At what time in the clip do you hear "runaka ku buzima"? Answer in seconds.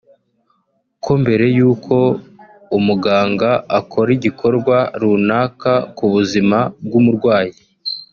5.01-6.57